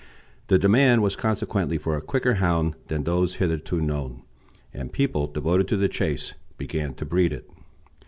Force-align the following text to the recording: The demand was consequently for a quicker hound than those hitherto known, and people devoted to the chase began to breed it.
The 0.47 0.57
demand 0.57 1.03
was 1.03 1.15
consequently 1.15 1.77
for 1.77 1.95
a 1.95 2.01
quicker 2.01 2.33
hound 2.41 2.73
than 2.87 3.03
those 3.03 3.35
hitherto 3.35 3.79
known, 3.81 4.23
and 4.73 4.91
people 4.91 5.27
devoted 5.27 5.67
to 5.67 5.77
the 5.77 5.87
chase 5.89 6.33
began 6.57 6.95
to 6.95 7.05
breed 7.05 7.31
it. 7.31 7.47